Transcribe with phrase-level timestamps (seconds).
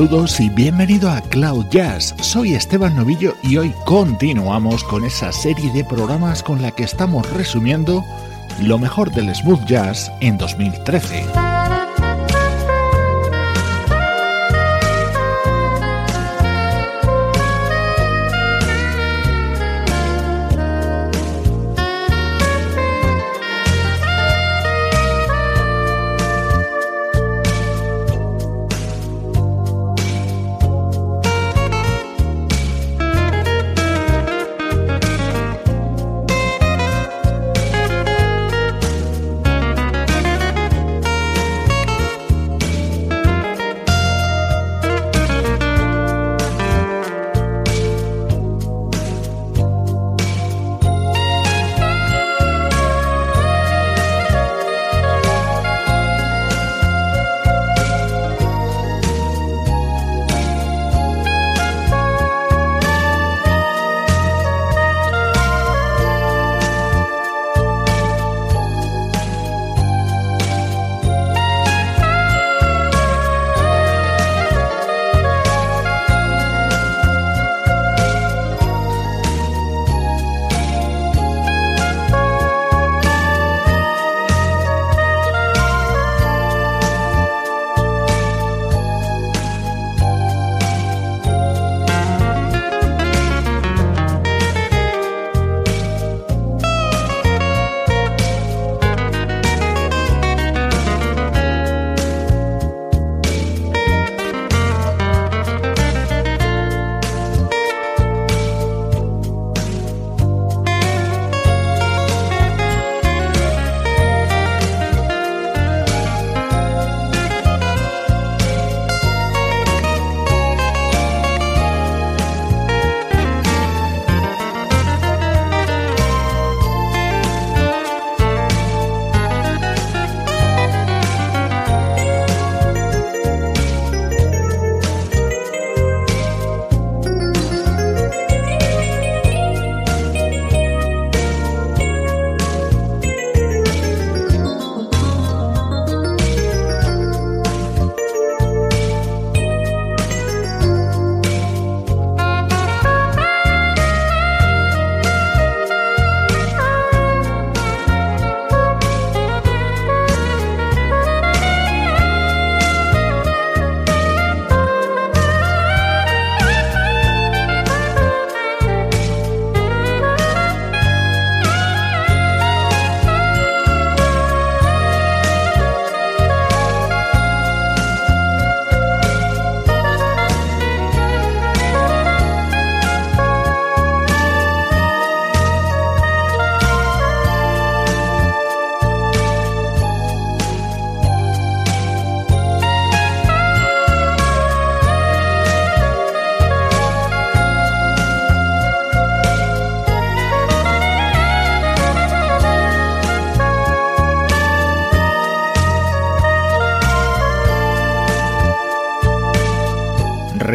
[0.00, 2.14] Saludos y bienvenido a Cloud Jazz.
[2.22, 7.30] Soy Esteban Novillo y hoy continuamos con esa serie de programas con la que estamos
[7.34, 8.02] resumiendo
[8.62, 11.49] lo mejor del smooth jazz en 2013.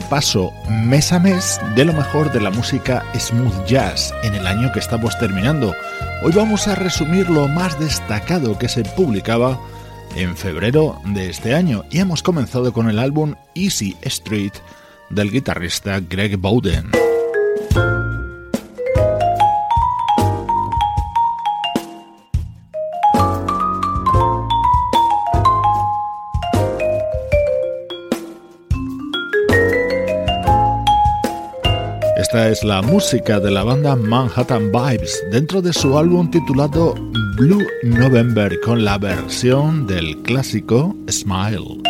[0.00, 4.72] Repaso mes a mes de lo mejor de la música smooth jazz en el año
[4.72, 5.74] que estamos terminando.
[6.22, 9.60] Hoy vamos a resumir lo más destacado que se publicaba
[10.16, 14.54] en febrero de este año y hemos comenzado con el álbum Easy Street
[15.10, 16.90] del guitarrista Greg Bowden.
[32.32, 36.94] Esta es la música de la banda Manhattan Vibes dentro de su álbum titulado
[37.36, 41.89] Blue November con la versión del clásico Smile.